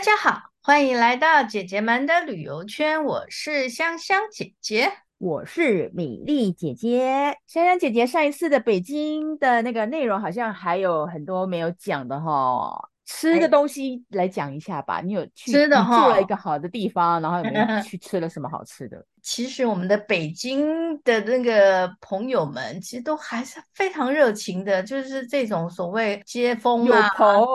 [0.00, 3.04] 大家好，欢迎来到姐姐们的旅游圈。
[3.04, 7.36] 我是香香姐姐，我是米粒姐姐。
[7.46, 12.88] 香香姐姐上一次的北京的那个内容好像还有很多没有讲的哈。
[13.12, 19.04] 吃的东西来讲一下吧，哎、你有去吃的住了一个好的地方，然后有没有 去吃了什么好吃的？
[19.20, 27.10] 其实我们的北京的那个朋友们，其实都还是非常热情的，就是这种所谓接风啊，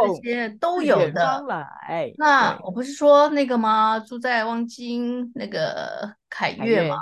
[0.05, 1.41] 这些都有的。
[1.47, 3.97] 来，那我不是说那个吗？
[3.97, 6.97] 住在望京那个凯悦嘛，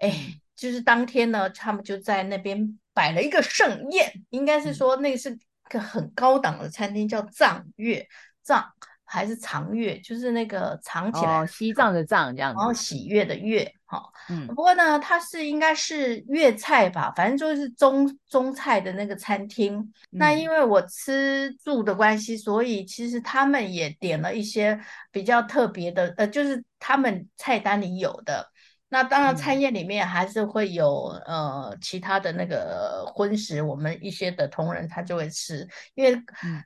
[0.00, 0.12] 哎，
[0.54, 5.36] 就是当天呢，他们就在那边摆了一个盛宴，应该是说那个是。
[5.68, 8.06] 一个很高档的餐厅叫藏月，
[8.42, 8.64] 藏
[9.04, 19.76] 还是藏月，就是那个藏起来，哦、西藏的藏这样子，然后喜悦的悦，哈、哦，嗯，不过呢，它是应该是粤菜吧，反正就是中中菜的那个餐厅。
[19.76, 28.50] 嗯、那因为我吃住的关系，所以其实他们也点了一些比较特别的，呃，就是他们菜单里有的。
[28.88, 36.16] 那当然，餐宴里面还是会有、嗯、呃其他的那个荤食，我们一些的同仁他就会吃，因为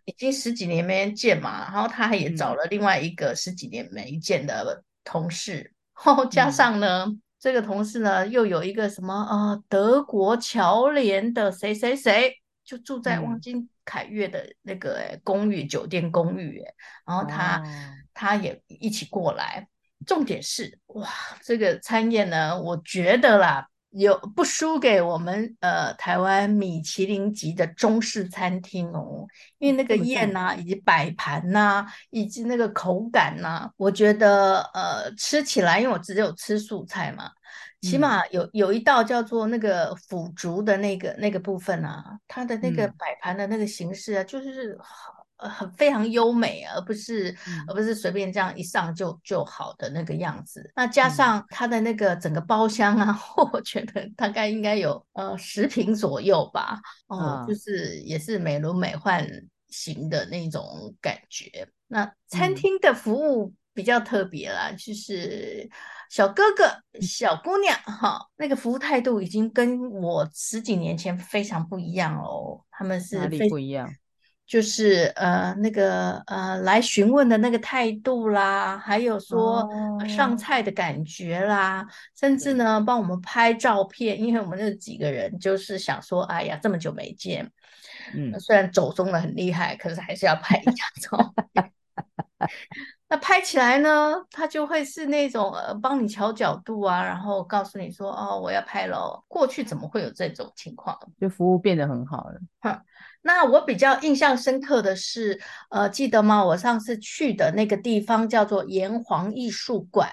[0.05, 5.73] 已经十几年没见嘛，然后他也找了另外一个十几年没见的同事，
[6.05, 13.41] 然后加上呢，嗯、这个同事呢又有一个什么啊、呃、德国侨联的谁谁谁，就住在望。
[13.41, 16.63] 京凯悦的那个公寓酒店公寓，
[17.07, 17.65] 然后他、哦、
[18.13, 19.67] 他也一起过来。
[20.07, 21.09] 重点是哇，
[21.43, 29.27] 这个餐宴呢，我觉得啦，有不输给我们呃台湾米其林级的中式餐厅哦，
[29.59, 37.31] 因为那个宴呐、啊，以及摆盘呐、啊，以及那个口感呐、啊，我觉得呃吃起来，因为我只有吃素菜嘛，
[37.83, 44.79] 起码有有一道叫做那个腐竹的那个那个部分啊，它的那个摆盘的那个形式啊，就是
[45.49, 50.71] 很非常优美，而不是，嗯、而不是随便这样一上就就好的那个样子。
[50.75, 56.81] 那加上它的那个整个包厢啊，嗯、 我觉得大概应该有呃十平左右吧。
[57.07, 59.27] 哦，嗯、就是也是美轮美奂
[59.69, 61.69] 型的那种感觉。
[61.87, 65.69] 那餐厅的服务比较特别啦，嗯、就是
[66.11, 66.65] 小哥哥、
[67.01, 72.61] 小姑娘哈、哦，那个服务态度已经跟我十几年前非常不一样哦。
[72.71, 73.89] 他们是哪里不一样？
[74.51, 79.65] 就是呃那个呃来询问的那个态度啦，还有说
[80.09, 81.87] 上菜的感觉啦，哦、
[82.19, 87.49] 甚至呢帮我们拍照片，因为我们那几个人就是想说，哎呀这么久没见，
[88.13, 91.71] 嗯，虽然走钟了很厉害，可是还是要拍一张照片。
[93.09, 99.23] 那拍起来呢，他就会是那种呃帮你调角度啊，然后告诉你说哦我要拍了。
[99.29, 100.99] 过去怎么会有这种情况？
[101.21, 102.41] 就服务变得很好了。
[102.63, 102.81] 哼。
[103.23, 105.39] 那我比较印象深刻的是，
[105.69, 106.43] 呃，记得吗？
[106.43, 110.11] 我上次去的那个地方叫做炎黄艺术馆，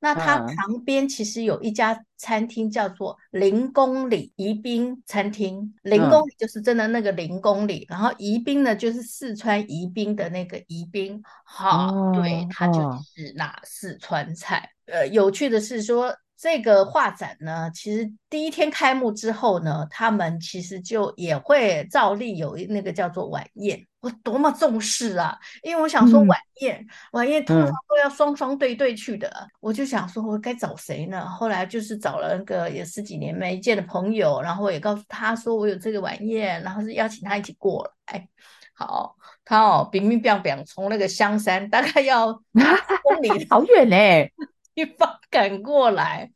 [0.00, 12.80] 那它旁边其实有一家餐厅叫做零公里宜宾餐厅，零公里就是真的那个零公里，嗯、然后宜宾呢就是四川宜宾的那个宜宾，好，哦、对，它就
[13.14, 14.70] 是那四川菜。
[14.88, 16.12] 哦、呃，有趣的是说。
[16.40, 23.84] 这个画展呢，其实第一天开幕之后呢，他们其实就也会照例有那个叫做晚宴。
[24.00, 25.36] 我多么重视啊！
[25.64, 29.26] 因为我想说晚宴，嗯、晚宴通常都要双双对对去的。
[29.28, 31.28] 嗯、我就想说，我该找谁呢？
[31.28, 38.28] 后来就是找了那个也十几年没见的朋友，然后也告诉他说我有这个晚宴，然后是邀请他一起过来。
[38.72, 42.32] 好，他哦，乒乒乓乓从那个香山大概要
[43.02, 43.96] 公里，好远呢。
[44.78, 46.30] 地方 赶过来，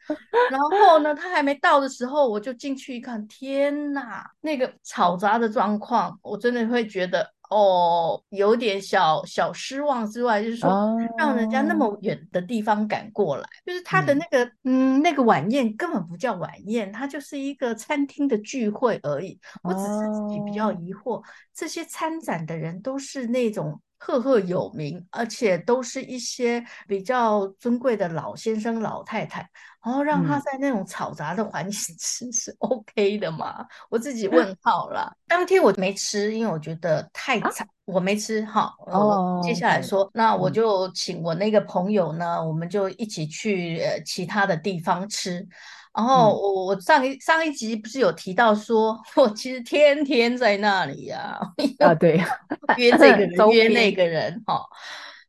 [0.50, 19.38] 然后呢，他还没到的时候，我就进去一看，天哪，那个嘈杂的状况，我真的会觉得哦，有点小小失望之外，就是说让人家那么远的地方赶过来，就是他的那个嗯，嗯，那个晚宴根本不叫晚宴，它就是一个餐厅的聚会而已。
[19.62, 21.22] 我只是自己比较疑惑，
[21.54, 23.80] 这些参展的人都是那种。
[24.04, 29.48] 赫赫有名，而且都是一些比较尊贵的老先生、老太太，
[29.80, 33.60] 然后让他在那种嘈杂的环境 吃是 OK 的吗？
[33.60, 35.16] 嗯、我自己问号了。
[35.28, 38.44] 当天我没吃，因为我觉得太惨，啊、我没吃。
[38.44, 45.46] 好，哦，接下来说，那我就请我那个朋友呢，嗯、我们就一起去呃其他的地方吃。
[45.94, 51.38] 然后我我上一上一集不是有提到说， 我其实天天在那里呀，
[51.80, 52.18] 啊，啊对，
[52.76, 54.64] 约这个人约那个人哈，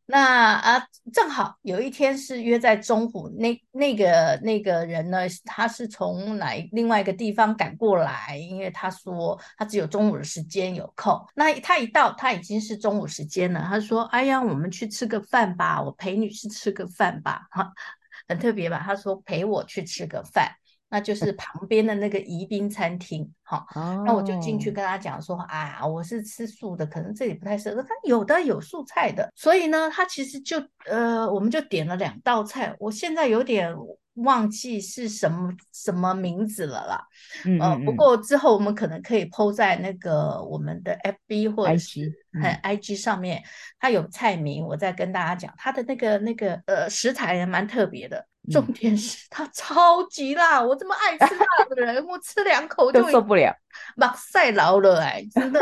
[0.05, 11.17] 那啊，正好有一天是约在中午，那那个那个人呢，他是从哪另外一个地方赶过来，因为他说他只有中午的时间有空。
[11.35, 13.65] 那他一到，他已经是中午时间了。
[13.67, 17.71] 他说：“哎呀，我们去吃个饭吧，我陪你去吃个饭吧。”哈，
[18.27, 18.81] 很特别吧？
[18.83, 20.51] 他说陪我去吃个饭。
[20.89, 23.65] 那就是 旁边的那个宜宾餐厅，好，
[24.05, 27.81] 那我就进去跟他讲说，啊，我是吃素的，可能这里不太适合。
[27.81, 33.75] 他有的有素菜的，所以呢，他其实就呃，我们就点了两道菜，我现在有点
[34.15, 37.07] 忘记是什么什么名字了啦。
[37.45, 42.11] 嗯，嗯，嗯，呃，不过之后我们可能可以 po 在那个我们的 FB 或者是
[42.63, 43.43] IG 上面，
[43.79, 48.25] 它有菜名，我再跟大家讲，它的那个那个呃食材也蛮特别的。
[48.51, 53.55] 重点是它超级辣，我这么爱吃辣的人，我吃两口就受不了，
[53.95, 55.61] 目屎流了哎，真的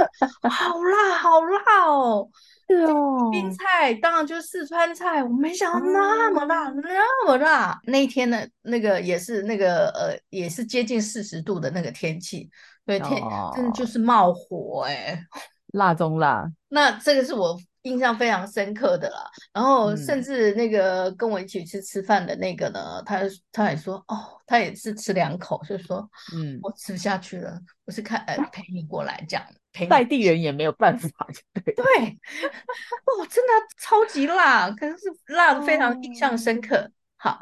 [0.50, 2.28] 好辣好辣哦！
[2.72, 7.80] 对哦，冰菜当然就是四川菜，我没想到那么辣，嗯、那么辣。
[7.86, 12.50] 那一天呢，那个也是那个呃，也是接近四十度的那个天气，
[12.86, 15.22] 对天、哦、真的就是冒火哎，
[15.74, 16.50] 辣中辣。
[16.70, 17.58] 那这个是我。
[17.84, 23.22] 印象非常深刻的啦，然后甚至那个跟我一起去吃饭的那个呢，嗯、他
[23.52, 29.56] 他也说哦，他也是吃两口，就说嗯，我吃不下去了，我是看呃陪你过来这样，陪
[29.90, 31.10] 在地人也没有办法，
[31.54, 34.98] 对对，哦，真的超级辣，可是
[35.28, 37.42] 辣的非常印象深刻，嗯、好。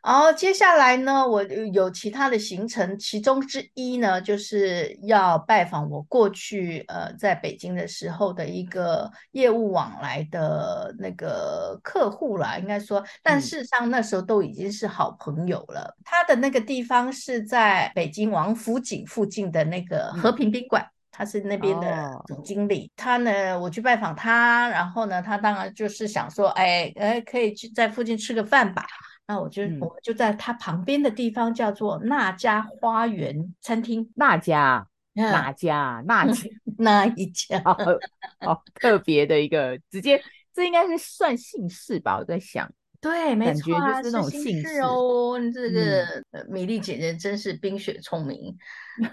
[0.00, 15.92] 然后接下来呢，我有其他的行程，其中之一呢，就是要拜访我过去呃在北京的时候的一个业务往来的那个客户啦，应该说，但事实上那时候都已经是好朋友了。
[15.98, 22.86] 嗯、他的那个地方是在北京王府井附近的那个和平宾馆，嗯、他是那边的总经理。
[22.86, 28.86] 哦、他呢，我去拜访他，然后呢，他当然就是想说，哎哎，可以去在附近吃个饭吧。
[29.26, 34.08] 那我就、嗯、我们就在他旁边的地方叫做那家花园餐厅。
[34.14, 34.86] 那家？
[35.14, 36.00] 哪家？
[36.06, 36.42] 那家？
[36.78, 37.60] 那一家？
[37.64, 37.76] 好，
[38.38, 40.22] 好特别的一个，直接
[40.54, 42.18] 这应该是算姓氏吧？
[42.18, 42.70] 我在想。
[43.00, 45.38] 对，没错啊，就是那种姓氏哦。
[45.54, 46.04] 这个
[46.48, 48.56] 米粒姐姐真是冰雪聪明。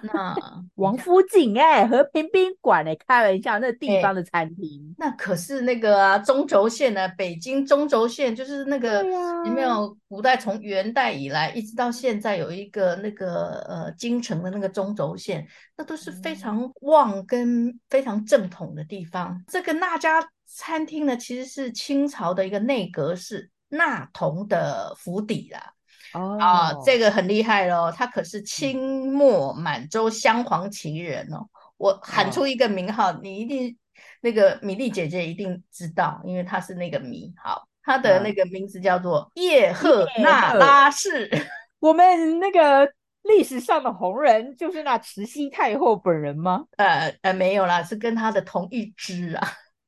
[0.02, 0.36] 那
[0.76, 4.96] 王府井哎，和平宾馆哎，开玩笑，那地方的餐厅。
[4.98, 9.04] 那可是那个啊，中轴线的北京中轴线，就是那个
[9.46, 9.96] 有没有？
[10.08, 15.46] 古代从元代以来一直到现在，有一个那个呃京城的那个中轴线，
[15.78, 19.44] 那都是非常旺跟非常正统的地方。
[19.48, 23.52] 这个那家餐厅呢，其实是清朝的一个内阁使。
[23.70, 25.74] 纳童的府邸啦，
[26.14, 31.48] 哦啊，这个很厉害喽，他可是清末满洲镶黄旗人哦。
[31.78, 33.78] 我喊出一个名号，哦、你一定
[34.22, 37.34] 那个米粒姐姐一定知道，因为她是那个米。
[37.44, 41.30] 好，她的那个名字叫做叶赫那拉氏。
[41.80, 42.90] 我们那个
[43.24, 46.64] 历史上的红人就是那慈禧太后本人吗？
[46.78, 49.46] 呃呃，没有啦，是跟她的同一支啊。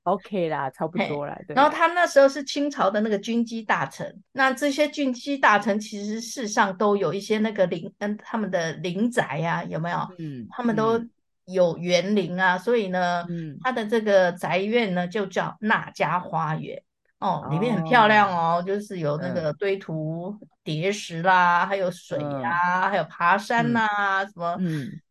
[0.07, 1.37] OK 啦，差不多啦。
[1.45, 1.53] 对。
[1.53, 9.97] 然后他那时候是清朝的那个军机大臣，那这些军机大臣其实世上都有一些那个陵，嗯，他们的陵宅呀、啊，有没有？
[10.17, 11.03] 嗯，他们都
[11.45, 16.81] 有园林啊，嗯、所以呢，嗯，他的这个宅院呢就叫那家花园
[17.19, 20.33] 哦，里面很漂亮哦，哦就是有那个堆土
[20.63, 23.87] 叠石啦，嗯、还有水啊，嗯、还有爬山呐、
[24.25, 24.57] 什么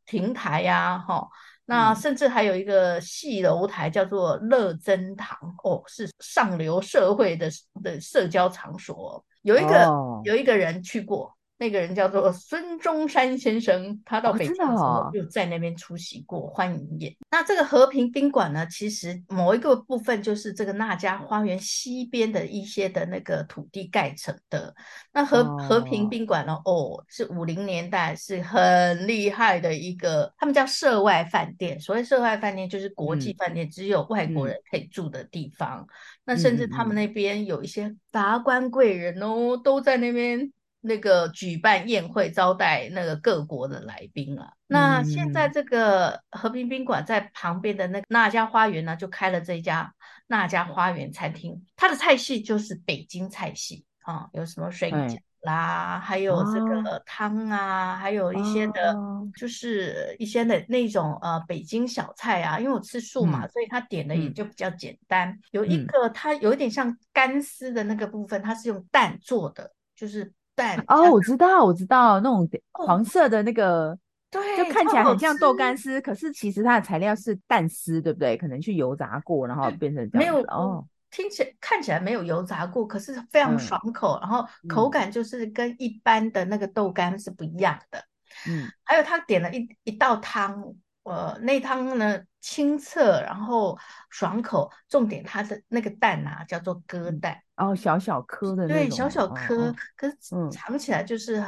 [0.07, 1.29] 亭台呀、啊，哈、嗯。
[1.67, 7.51] 那甚至还有一个戏楼台，叫做乐珍堂哦，是上流社会的
[7.83, 9.23] 的社交场所。
[9.43, 11.36] 有一个、哦、有一个人去过。
[11.59, 17.11] 那个人叫做孙中山先生，他到北京的时候就在那边出席过欢迎宴。
[17.13, 24.75] 哦哦、那这个和平宾馆呢，其实某一个部分就是这个那家花园西边的一些的那个土地盖成的。
[25.13, 31.81] 那和、哦、和平宾馆呢，哦，是五零年代是很厉害的一个，他们叫涉外饭店。
[31.81, 35.81] 所谓涉外饭店就是国际饭店，嗯、只有外国人可以住的地方。
[35.81, 35.89] 嗯、
[36.27, 40.53] 那甚至他们那边有一些达官贵人哦，都在那边。
[40.83, 49.93] 那个举办宴会招待那个各国的来宾啊，那现在这个和平宾馆在旁边的那个那家花园呢，就开了这家
[50.29, 58.95] 那家花园餐厅，它的菜系就是北京菜系啊，有什么水饺啦，还有这个汤啊，还有一些的，
[59.37, 65.37] 就是一些的那种呃北京小菜啊，因为我吃素嘛，所以他点的也就比较简单。
[65.51, 70.33] 有一个它有一点像干丝的那个部分，它是用蛋做的，就是。
[70.57, 73.99] 蛋哦，我知道，我知道那种黄色的那个，哦、
[74.31, 78.37] 对，就看起来很像豆干丝，可是其实它的材料是蛋丝，对不对？
[78.37, 80.19] 可能去油炸过，然后变成这样。
[80.19, 88.03] 没有哦，听起来看起来没有油炸过，可是非常爽口，嗯、然后口感就是跟一般的那个豆干是不一样的。
[88.49, 90.75] 嗯，还有他点了一一道汤，
[91.07, 93.79] 呃，那汤呢清澈，然后
[94.11, 100.17] 爽口，重点它的那个蛋啊叫做鸽蛋，哦，小小颗的，对，小小颗，哦、可是
[100.51, 101.43] 尝起来就是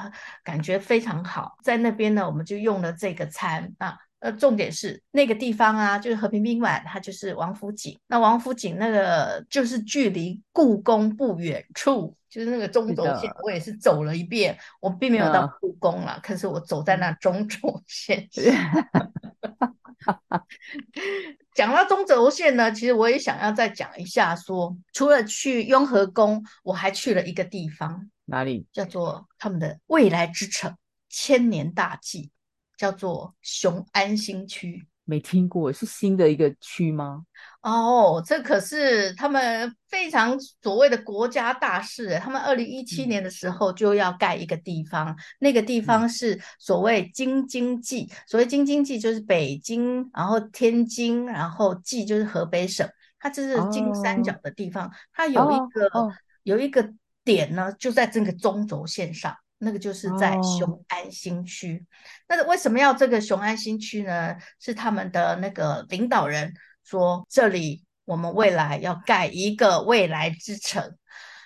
[0.45, 1.57] 感觉非常好。
[1.59, 3.99] 嗯、在那边呢，我们就用了这个餐啊。
[4.21, 7.97] 呃，重点是那个地方啊，就是和平宾馆，它就是王府井。
[8.09, 14.59] 那王府井那个就是距离故宫不远处，就是那个中轴线，我也是走了一遍。
[14.81, 18.43] 我并没有到故宫了，嗯、可是我走在那中轴线上。
[21.55, 28.67] 讲到中轴线呢，其实我也想要再讲一下说，说除了去雍和宫，我还去了一个地方，哪里？
[28.73, 30.77] 叫做他们的未来之城，
[31.09, 32.31] 千年大计。
[32.77, 37.23] 叫做雄安新区，没听过，是新的一个区吗？
[37.63, 42.19] 哦，这可是他们非常所谓的国家大事。
[42.23, 48.07] 他们二零一七年的时候就要盖一个地方，嗯、那个地方是所谓京津冀。
[48.27, 52.87] 所谓京津冀就是北京，然后天津，然后冀就是河北省。
[53.19, 56.13] 它这是金三角的地方，哦、它有一个、哦、
[56.43, 56.93] 有一个
[57.25, 59.35] 点呢，就在这个中轴线上。
[59.59, 61.87] 那个就是在雄安新区，哦、
[62.29, 64.37] 那为什么要这个雄安新区呢？
[64.61, 70.97] 是他们的那个领导人说，这里我们未来要盖一个未来之城。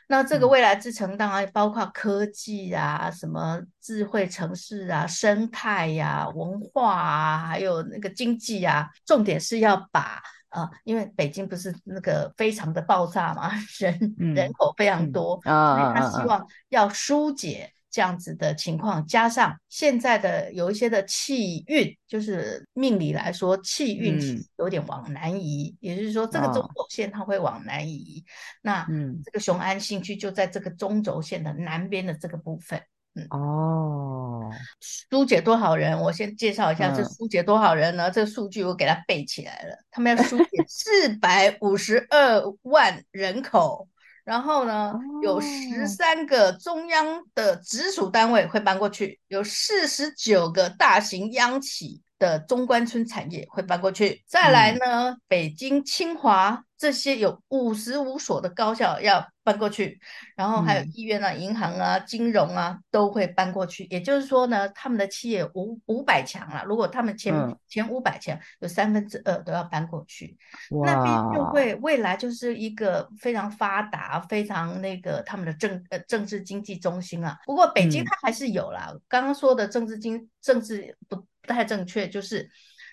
[0.09, 8.87] 那这个未来之城当然包括科技啊、什么智慧城市啊、生态呀、啊、文化啊，还有那个经济啊。
[9.07, 13.50] 重点是要把呃，因为北京不是那个非常的爆炸嘛，
[13.81, 17.73] 人、嗯、人口非常多，所以他希望要疏解。
[17.92, 24.18] 这样子的情况，加上现在的有一些的气运，就是命理来说，气运
[24.56, 28.25] 有点往南移，嗯、也就是说，这个中轴线它会往南移。
[28.25, 28.28] 哦、
[28.62, 28.87] 那
[29.22, 32.80] 这个雄安新区就在这个中轴线的南边的这个部分。
[33.14, 36.00] 嗯，哦，疏解多少人？
[36.00, 38.08] 我先介绍一下，这疏解多少人呢？
[38.08, 43.87] 嗯、这个数据我给它背起来了，他们要疏解四百五十二万人口。
[44.25, 54.23] 然后呢，有十三个中央的直属单位会搬过去，有四十九个大型央企的中关村产业会搬过去。
[54.26, 56.64] 再来呢，嗯、北京清华。
[56.82, 60.00] 这些有五十五所的高校要搬过去，
[60.34, 63.86] 然后还有医院啊、嗯、银行啊、金融啊都会搬过去。
[63.88, 70.36] 也就是说呢，他们的企业五五百强啊，如果他们前、嗯、前五百强有三分之二都要搬过去，
[70.84, 77.38] 那边就会未来就是一个非常发达、非常那个他们的政呃政治经济中心啊。
[77.46, 82.38] 不过北京它还是有啦，嗯、刚刚说的政治经政治不不太正确，就是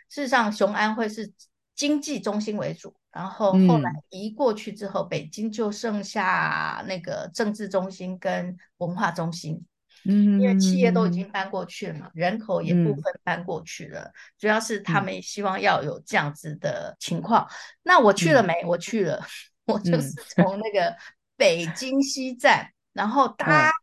[0.09, 1.33] 事实上雄安会是
[1.79, 2.93] 经济中心为主。
[3.09, 9.65] 然后后来移过去之后，嗯、北京就剩下那个政治中心跟文化中心，
[10.05, 17.43] 嗯，因为企业都已经搬过去了嘛，嗯、人口也部分搬过去了，嗯、主要是他们希望要有这样子的情况。
[17.45, 17.49] 嗯、
[17.83, 18.53] 那我去了没？
[18.65, 19.25] 我去了，
[19.65, 20.95] 我就是从那个
[21.35, 23.73] 北京西站，嗯、然后 搭、嗯、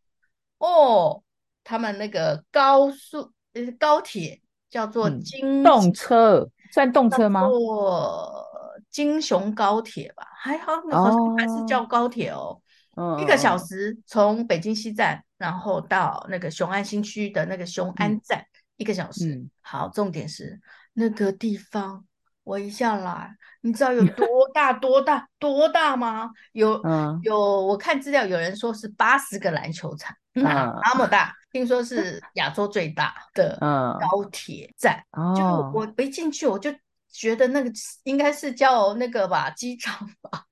[0.59, 1.23] 哦，
[1.65, 7.43] 他们那个高速呃高铁叫做京、嗯、动车，算动车吗？
[7.43, 8.45] 坐
[8.91, 12.61] 京雄高铁吧，还好，好像还是叫高铁哦。
[12.95, 13.21] Oh.
[13.21, 18.47] 一个小时从北京西站，然后到那个雄安新区的那个雄安站，嗯、
[18.79, 19.35] 一个小时。
[19.35, 20.59] 嗯、好，重点是
[20.95, 22.07] 那个地方，
[22.47, 26.31] 我一下来，你知道有 多大多大多大吗？
[26.53, 35.03] 有、嗯、有，我看资料，有人说是八十个篮球场，那、嗯、那么大，听说是亚洲最大的高铁站。
[35.19, 36.73] 嗯、就我一进去，我就。
[37.09, 37.73] 觉得那个
[38.03, 40.45] 应该是叫那个吧，机场吧。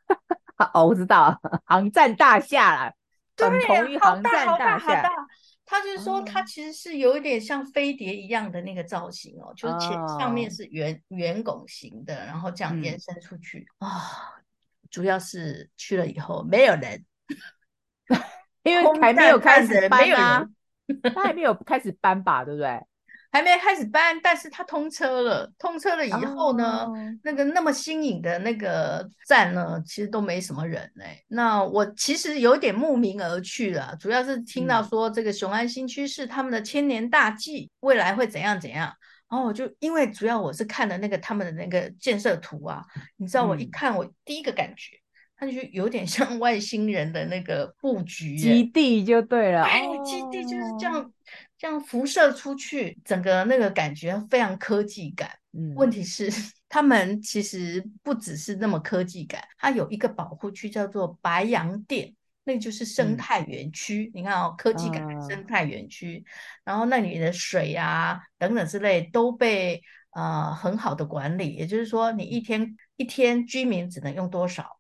[0.72, 2.92] 哦，我知道， 航站大厦啦。
[3.36, 5.10] 对，好大好大好大。
[5.74, 9.90] 他就是说，它其实是有一点像飞碟一样的那个造型哦，就是前
[10.20, 13.90] 上面是圆圆拱形的，然后这样延伸出去啊。
[14.88, 17.04] 主要是去了以后没有人，
[18.62, 20.46] 因为还没有开始搬啊，
[21.12, 22.80] 他还没有开始搬吧，对不对？
[23.34, 25.52] 还没开始搬，但是它通车了。
[25.58, 26.96] 通车了以后呢，oh.
[27.24, 31.24] 那个那么新颖的那个站呢，其实都没什么人哎、欸。
[31.26, 38.94] 那我其实有点慕名而去了，主要是听到说这个雄安新区是他们的千年大计，未来会怎样怎样。
[39.28, 42.84] 然后我就因为主要我是看了那个他们的那个建设图啊，
[43.16, 44.96] 你知道我一看我第一个感觉，
[45.36, 49.62] 它就有点像外星人的那个布局、欸，基地就对了。
[49.62, 51.12] 哎，基地就是这样。
[51.56, 55.30] 这样辐射出去，整个那个感觉非常科技感。
[55.52, 56.28] 嗯，问题是
[56.68, 62.14] 他们其实不只是那么科技感，它有一个保护区叫做白洋淀。
[62.46, 66.22] 那就是生态园区，嗯、你看哦，科技感生态园区，
[66.64, 74.73] 啊、然后那里的水啊等等之类都被呃很好的管理，也就是说，你一天一天居民只能用多少？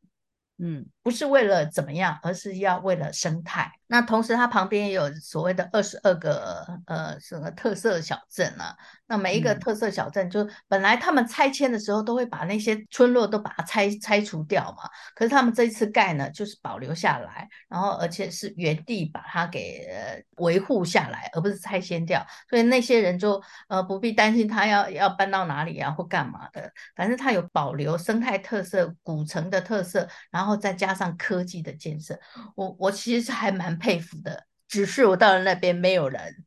[0.58, 3.70] 嗯，不是为了怎么样，而是要为了生态。
[3.86, 8.74] 那同时，它旁边也有所谓的二十二个呃什么特色小镇啊。
[9.06, 14.88] 那每一个特色小镇，就本来他们拆迁的时候都会把那些村落都把它拆拆除掉嘛。
[15.14, 22.26] 可是他们这一次盖呢，就是保留下来，然后而且是原地把它给呃维护下来，而不是拆迁掉。
[22.48, 26.72] 所以那些人就呃不必担心他要要搬到哪里啊或干嘛的。
[26.96, 32.18] 反正他有保留生态特色、古城的特色，然后再加上科技的建设。
[32.54, 36.44] 我我其实还蛮佩服的，只是我到了那边没有人。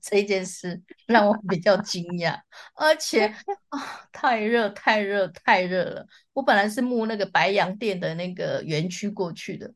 [0.00, 2.36] 这件事让我比较惊讶，
[2.74, 3.32] 而且
[3.68, 6.04] 啊，太热，太热，太热了。
[6.32, 9.72] 我本来是慕那个白洋淀的那个园区过去的，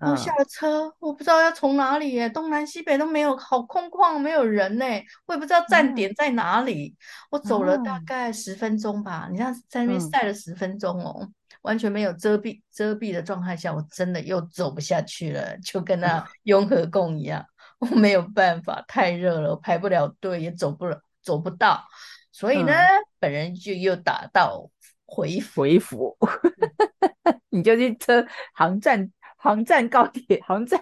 [0.00, 4.84] 我下了车，我不知道要从哪里耶，东南西北都没有，好空旷，没有人呢，
[5.26, 6.96] 我也不知道站点在哪里。
[7.30, 11.30] 我走了大概十分钟吧，你看在那边晒了十分钟哦，
[11.66, 17.44] 完全没有遮蔽遮蔽的状态下，我真的又走不下去了，就跟那 雍和宫一样。
[17.78, 21.84] 我没有办法，太热了，我排不了队，也走不了，走不到，
[22.32, 24.70] 所以呢，嗯、本人就又打道
[25.04, 26.16] 回回府。
[27.50, 30.80] 你就去车航站、航站高铁、航站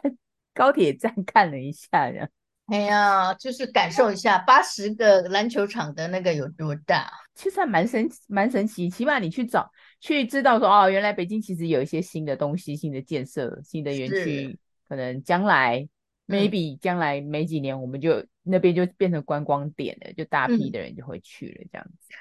[0.53, 2.29] 高铁站看了一下，呀。
[2.67, 8.89] 哎呀，就是感受一下八十个篮球场的那个有多大，其实还蛮神蛮神奇。
[8.89, 9.71] 起码你去找
[10.05, 15.89] 去知道说，哦，原来北京其实有一些新的东西、新的建设、新的园区，可能将来。
[16.27, 22.15] maybe 将来没几年，我们就那边就变成观光点了，就大批的人就会去了，这样子。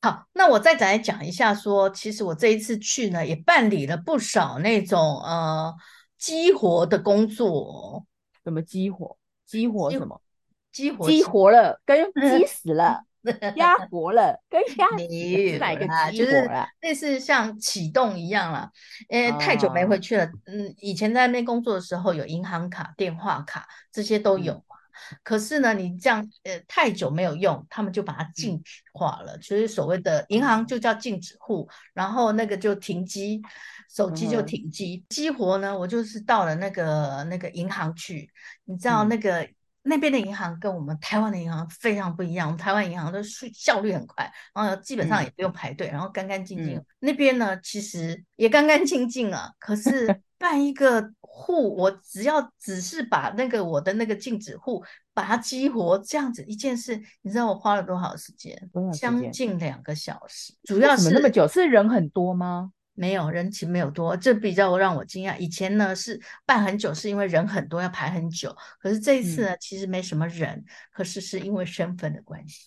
[0.00, 5.74] 好，那我再再来讲一下说，说其实我这一次去呢，也办理了不少那种呃
[6.16, 8.06] 激活的工作。
[8.44, 9.18] 什么激活？
[9.44, 10.22] 激活什么？
[10.70, 11.10] 激活？
[11.10, 13.02] 激活了，跟激死了。
[13.56, 16.66] 鸭活了，跟鸭没哪个激活了？
[16.80, 18.68] 类似像启动一样了。
[19.08, 20.24] 呃，太久没回去了。
[20.46, 24.76] 嗯，以前在那边工作的时候，有银行卡、电话卡这些都有嘛。
[25.12, 29.38] 嗯、可是呢，你这样呃太久没有用，他们就把它禁止化了。
[29.38, 33.40] 其实、嗯、所谓的银行就叫禁止户，然后那个就停机，
[33.88, 35.04] 手机就停机。
[35.08, 38.28] 激、嗯、活呢，我就是到了那个那个银行去，
[38.64, 39.48] 你知道那个。
[39.84, 46.76] 嗯那边的银行跟我们台湾的银行非常不一样，我们台湾银行都是效率很快，然后基本上也不用排队，嗯、然后干干净净。
[46.76, 58.56] 嗯、那边呢，其实也干干净净啊，可是 办一个户，我只要只是把那个我的那个禁止户把它激活，这样子一件事，你知道我花了多少时间？
[58.92, 60.54] 将近两个小时。
[60.62, 61.48] 主要是那么久？
[61.48, 62.70] 是人很多吗？
[62.94, 65.36] 没有，人情没有多，这比较让我惊讶。
[65.38, 68.54] 以前呢是办很久，是因为人很多要排很久。
[68.80, 72.66] 可是这一次呢，嗯、其实没什么人，可是是因为身份的关系。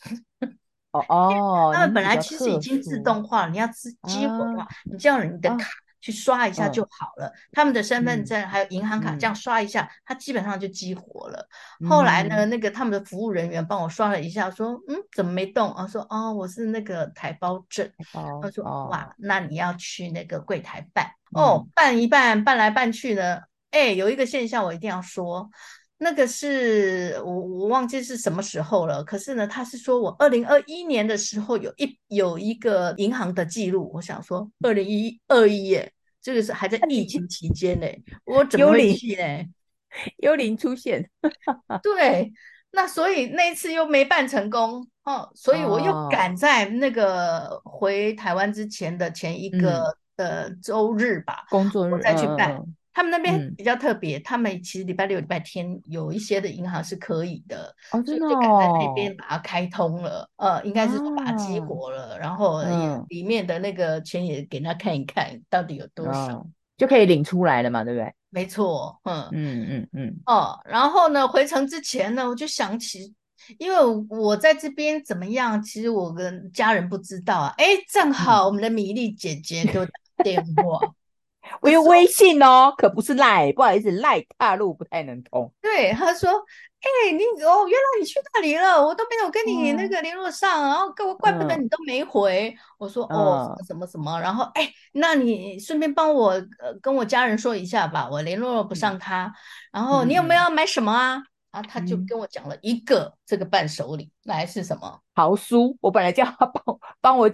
[0.91, 5.67] 哦 哦，他们本来其实已经自动化了，你要自激活的话，啊、你叫你的卡。
[6.05, 11.49] 啊去刷一下就好了，嗯、他们的身份证还有银行卡，这样刷一下，嗯、它基本上就激活了。
[11.81, 17.89] 嗯、后来呢，那个他们的服务人员帮我刷了一下，说：“嗯，怎么没动？”啊，说：“哦，我是那个台胞证。
[18.13, 21.07] 哦”他说：“哇，那你要去那个柜台办。
[21.35, 23.39] 嗯”哦，办一办，办来办去呢，
[23.71, 25.49] 哎，有一个现象我一定要说，
[25.97, 29.03] 那个是我我忘记是什么时候了。
[29.03, 35.91] 可是呢，他是说我二零二一年的时候有一有一个银行的记录，我想说二零一二一耶。
[36.25, 37.85] 这个是还在疫情期间呢，
[38.23, 39.45] 我怎么会去呢？
[40.17, 41.07] 幽灵出现，
[41.83, 42.33] 对，
[42.71, 52.53] 那所以那一次又没办成功哦，所以我又赶在那个回台湾之前的前一个呃周日吧，工作日再去办。
[52.53, 62.63] 嗯他们那边比较特别，嗯、他们其实礼拜六、礼拜天有一些的银行是可以的，哦，真的哦，所以就赶在那边把它开通了，呃，应该是把它激活了，啊、然后
[63.10, 68.13] 里面的那个钱也给他看一看，到底有多少，哦，就可以领出来了嘛，对不对？
[68.29, 69.27] 没错，嗯。
[69.34, 73.13] 嗯嗯嗯，哦，然后呢，回程之前呢，我就想起，
[73.60, 73.77] 因为
[74.10, 79.91] 我在这边怎么样，其实我跟家人不知道啊，哎，正好我们的米粒姐姐给我打
[80.23, 80.95] 电话。
[81.62, 85.51] 我有微信哦，可不是赖，不好意思，赖大陆不太能通。
[85.62, 86.29] 对，他说
[86.81, 92.49] ：“哎、欸，你哦，原来你去那里了，我都没有跟你那个联络上，嗯、然后怪怪不得你都没回。
[92.49, 99.25] 嗯”我说：“哦，什么什么什么。”然后哎、欸，那你顺便帮我呃跟我家人说一下吧，我联络不上他。
[99.25, 99.34] 嗯、
[99.73, 101.21] 然后你有没有要买什么啊？
[101.51, 104.99] 然后他就跟我讲了一个这个伴手礼，来是什么？
[105.15, 105.73] 桃酥。
[105.79, 107.31] 我本来叫他帮帮我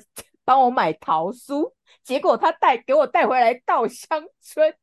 [0.51, 1.71] 帮我买桃酥，
[2.03, 4.75] 结果他带给我带回来稻香村。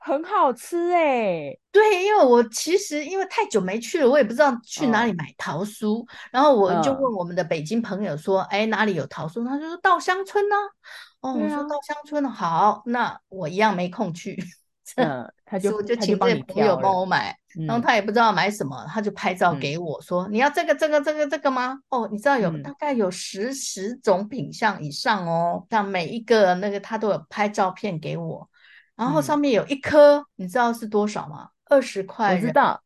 [0.00, 9.46] 很好吃哎、欸，对，因为我其实因为太久没去了，我也不知道去哪里买桃酥，哦、然后我就问我们的北京朋友说，哎、嗯，哪里有桃酥？
[9.46, 11.30] 他就说稻香村呢、啊。
[11.30, 14.36] 哦，我说稻香村好，那我一样没空去。
[15.02, 21.78] 嗯，他就我就请这朋友帮我买，然后他也不知道买什么，他就拍照给我说，嗯、你要这个这个这个这个吗？
[21.88, 28.48] 哦，你知道有大概有十十种品相以上哦，像每一个那个他都有拍照片给我。
[28.96, 31.48] 然后上面有一颗，嗯、你知道是多少吗？
[31.64, 32.34] 二十块。
[32.34, 32.82] 我知道，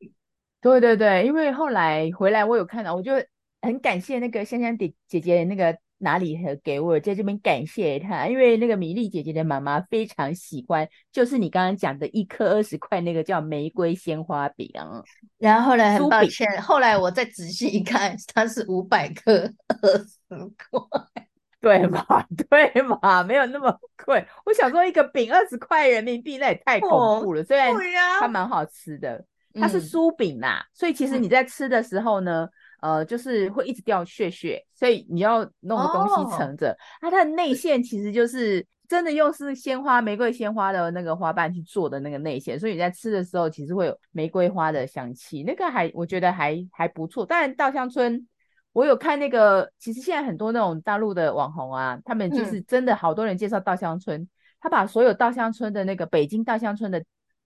[0.60, 3.12] 对对对，因为后来回来我有看到，我就
[3.60, 14.70] 很感谢那个香香姐姐姐那个拿礼盒给我，在这边感谢她，因为那个米粒姐姐的妈妈非常喜欢，就是你刚刚讲的一颗二十块那个叫玫瑰鲜花饼。
[15.38, 20.16] 然后后来很抱歉，后来我再仔细一看，它是五百克二十
[20.70, 20.80] 块。
[21.64, 22.04] 对嘛，
[22.50, 24.22] 对嘛，没有那么贵。
[24.44, 27.40] 我想说，一个饼二十块人民币，那也太恐怖了。
[27.40, 27.74] 哦、虽然
[28.20, 29.14] 它蛮好吃的，
[29.54, 32.50] 啊、它是酥饼啦，嗯、所以其实你在吃的时候呢，嗯、
[32.84, 36.76] 呃，就是会一直掉屑屑，所以你要弄个东西盛着。
[37.00, 47.24] 那、哦、它的内馅其实就是真的用是鲜花、玫瑰鲜花的那个花瓣去做的那个内馅，所以你在吃的时候其实会有玫瑰花的香气，那个还我觉得还还不错。
[47.24, 48.28] 当然，稻香村。
[48.74, 54.28] 我有看那个，其实现在很多那种大陆的网红啊，他们就是真的好多人介绍稻香村，嗯、
[54.60, 57.00] 他把所有稻香村的那个北京稻香村的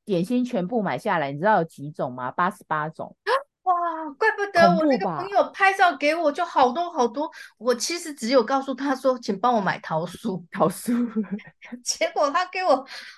[0.07, 2.31] 点心全部买下来，你知道有几种吗？
[2.31, 3.15] 八十八种。
[4.09, 7.31] 哇，怪不得我那个朋友拍照给我就好多好多。
[7.59, 11.09] 我其实只有告诉他说，请帮我买桃酥，桃酥。
[11.85, 12.73] 结果他给我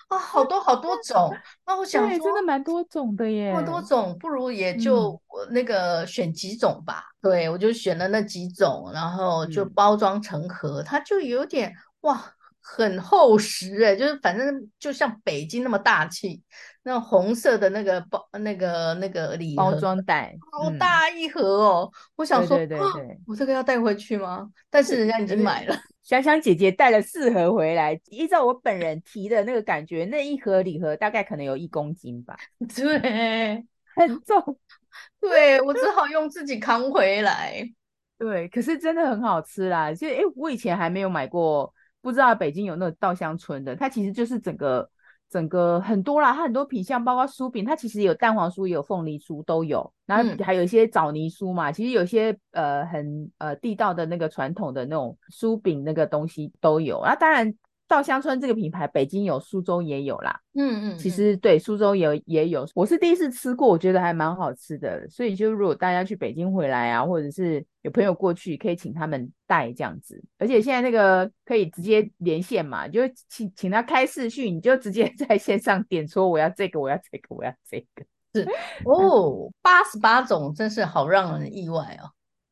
[0.09, 1.35] 啊好多好多种。
[1.67, 3.53] 那我想说，真的蛮多种的耶。
[3.53, 7.05] 那么多种，不如也就那个选几种吧。
[7.21, 12.35] 嗯、对，我就选了那几种，然后就包装成盒，嗯、它就有点哇。
[12.63, 16.43] 很厚实哎，就是反正就像北京那么大气，
[16.83, 21.91] 那种红色的那个包那个那个礼包装袋，好大一盒哦！
[21.93, 24.49] 嗯、我想说，对对对对，我这个要带回去吗？
[24.69, 25.77] 但是人家已经买了。
[26.03, 32.37] 香香姐姐带了四盒回来，依照我本人提的那个感觉，那一盒礼盒大概可能有一公斤吧，
[32.75, 33.65] 对，
[33.97, 34.59] 很重，
[35.21, 37.65] 对我只好用自己扛回来。
[38.19, 39.93] 对，可是真的很好吃啦！
[39.95, 41.73] 就哎，我以前还没有买过。
[42.03, 44.89] 不知道北京有那个稻香村的，它其实就是整个
[45.29, 57.55] 整个很多啦，它很多品相，包括酥饼，它其实有蛋黄酥，也有凤梨酥都有，然后还有一些枣泥酥嘛，嗯、其实有些呃很呃地道的那个传统的那种酥饼那个东西都有，那当然。
[57.91, 60.41] 稻香村这个品牌，北京有，苏州也有啦。
[60.55, 62.65] 嗯，嗯嗯，其实对，苏州也也有。
[62.73, 65.09] 我是第一次吃过，我觉得还蛮好吃的。
[65.11, 70.23] 所以就如果大家去北京回来啊，或者是有朋友过去，可以请他们带这样子。
[70.39, 78.05] 而且现在那个可以直接连线嘛，就请请他开视讯，你就直接 在线上点说我要这个，我要这个，我要这个。
[78.33, 78.49] 是
[78.87, 82.07] 哦，八十八种，真是好让人意外哦。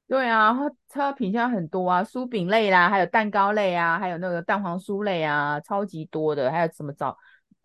[0.09, 7.14] 对啊，它它品相很多啊，酥饼类啦，还有蛋糕类啊，还有那个蛋黄酥类啊，超级多的，还有什么枣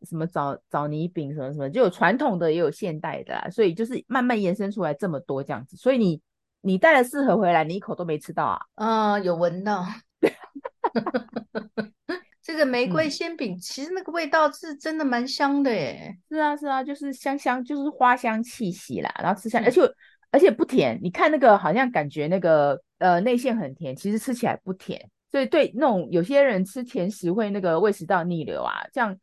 [0.01, 5.77] 什么枣枣泥饼什么什么，就有传统的也有现代的啦，所以就是慢慢延伸出来这么多这样子。
[5.77, 6.21] 所以你
[6.59, 8.59] 你带了四盒回来，你一口都没吃到啊？
[8.75, 9.85] 嗯、呃，有闻到。
[12.43, 16.13] 这个玫瑰鲜饼、嗯、其实那个味道是真的蛮香的耶。
[16.29, 19.79] 是啊是啊，就是香香，就是花香气息啦，然后吃起来，而且。
[20.33, 24.99] 而且不甜，你看那个好像感觉那个呃内馅很甜，其实吃起来不甜，
[25.31, 29.15] 所以对那种有些人吃甜食会那个胃食道逆流啊，像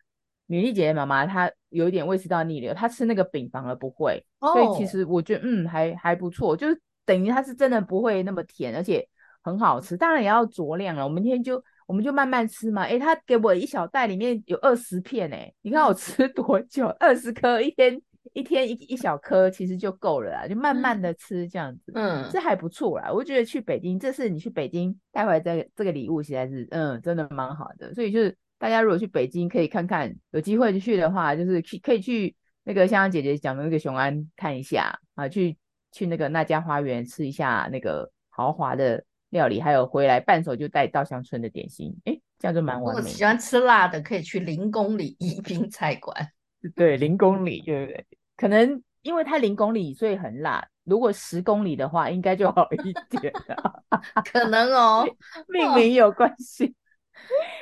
[0.46, 9.04] 米粒姐姐妈妈她有一点胃食道逆流，她吃那个饼反而不会，哦、所以其实我觉得嗯还还不错，就是等于它是真的不会那么甜，而且
[9.42, 18.00] 很好吃，当然也要酌量了，我们今天就我们就慢慢吃嘛，诶，他给我一小袋里面有二十片诶，你看我吃多久，二十颗一天。
[18.32, 23.10] 一天一一小颗其实就够了啦，就慢慢的吃这样子，嗯，这还不错啦。
[23.10, 27.94] 我觉得去北京，这次你去北京带回来这个这个礼物，实在是，嗯，真的蛮好的。
[27.94, 35.56] 所以就是大家如果去北京，可以看看，有机会去的话，就是去可以去那个香香姐姐讲的那个雄安看一下啊，去
[35.90, 43.00] 去那个那家花园吃一下那个豪华的料理，还有回来伴手就带稻香村的点心，诶，这样就蛮完美。
[43.00, 46.14] 如果喜欢吃辣的，可以去零公里宜宾菜馆。
[46.74, 48.06] 对，零公里，对不对？
[48.36, 50.66] 可能因为它零公里，所以很辣。
[50.84, 53.84] 如果十公里的话，应该就好一点了。
[54.32, 55.06] 可能哦，
[55.48, 56.74] 命名有关系。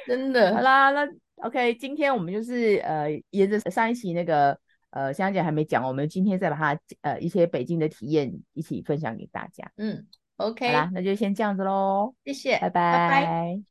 [0.06, 0.54] 真的。
[0.54, 1.06] 好啦，那
[1.42, 4.58] OK，今天我们就是呃，沿着上一期那个
[4.90, 9.70] 呃，香香姐还没讲，我们今天再把它呃一些北京的体验一起分享给大家。
[9.76, 10.06] 嗯
[10.37, 13.08] ，OK，好啦，那就先这样子喽，谢谢，拜拜。
[13.08, 13.62] 拜拜。